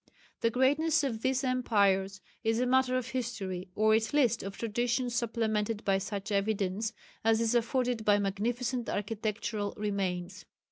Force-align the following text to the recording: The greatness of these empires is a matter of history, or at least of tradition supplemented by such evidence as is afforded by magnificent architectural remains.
The 0.39 0.49
greatness 0.49 1.03
of 1.03 1.21
these 1.21 1.43
empires 1.43 2.21
is 2.43 2.59
a 2.59 2.65
matter 2.65 2.97
of 2.97 3.09
history, 3.09 3.67
or 3.75 3.93
at 3.93 4.15
least 4.15 4.41
of 4.41 4.57
tradition 4.57 5.11
supplemented 5.11 5.85
by 5.85 5.99
such 5.99 6.31
evidence 6.31 6.91
as 7.23 7.39
is 7.39 7.53
afforded 7.53 8.03
by 8.03 8.17
magnificent 8.17 8.89
architectural 8.89 9.75
remains. 9.77 10.45